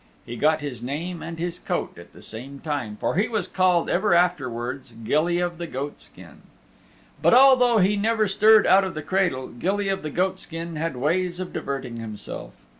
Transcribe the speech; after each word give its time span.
He 0.25 0.35
got 0.35 0.61
his 0.61 0.81
name 0.81 1.21
and 1.21 1.37
his 1.37 1.59
coat 1.59 1.95
at 1.95 2.11
the 2.11 2.23
same 2.23 2.57
time, 2.59 2.97
for 2.99 3.13
he 3.17 3.27
was 3.27 3.47
called 3.47 3.87
ever 3.87 4.15
afterwards 4.15 4.95
"Gilly 5.03 5.37
of 5.37 5.59
the 5.59 5.67
Goatskin." 5.67 6.41
But 7.21 7.35
although 7.35 7.77
he 7.77 7.95
never 7.95 8.27
stirred 8.27 8.65
out 8.65 8.83
of 8.83 8.95
the 8.95 9.03
cradle, 9.03 9.49
Gilly 9.49 9.89
of 9.89 10.01
the 10.01 10.09
Goatskin 10.09 10.75
had 10.75 10.95
ways 10.97 11.39
of 11.39 11.53
diverting 11.53 11.97
himself. 11.97 12.53